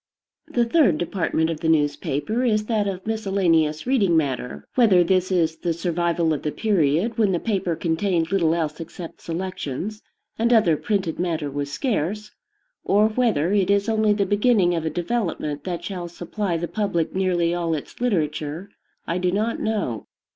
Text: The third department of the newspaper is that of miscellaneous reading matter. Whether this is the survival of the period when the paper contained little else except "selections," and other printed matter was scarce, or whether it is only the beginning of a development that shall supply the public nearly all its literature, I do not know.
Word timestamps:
The 0.47 0.65
third 0.65 0.97
department 0.97 1.51
of 1.51 1.59
the 1.59 1.69
newspaper 1.69 2.43
is 2.43 2.65
that 2.65 2.87
of 2.87 3.05
miscellaneous 3.05 3.85
reading 3.85 4.17
matter. 4.17 4.67
Whether 4.73 5.03
this 5.03 5.31
is 5.31 5.57
the 5.57 5.73
survival 5.73 6.33
of 6.33 6.41
the 6.41 6.51
period 6.51 7.19
when 7.19 7.33
the 7.33 7.39
paper 7.39 7.75
contained 7.75 8.31
little 8.31 8.55
else 8.55 8.79
except 8.79 9.21
"selections," 9.21 10.01
and 10.39 10.51
other 10.51 10.75
printed 10.75 11.19
matter 11.19 11.51
was 11.51 11.71
scarce, 11.71 12.31
or 12.83 13.09
whether 13.09 13.53
it 13.53 13.69
is 13.69 13.87
only 13.87 14.11
the 14.13 14.25
beginning 14.25 14.73
of 14.73 14.85
a 14.87 14.89
development 14.89 15.65
that 15.65 15.83
shall 15.83 16.07
supply 16.07 16.57
the 16.57 16.67
public 16.67 17.13
nearly 17.13 17.53
all 17.53 17.75
its 17.75 18.01
literature, 18.01 18.71
I 19.05 19.19
do 19.19 19.31
not 19.31 19.59
know. 19.59 20.07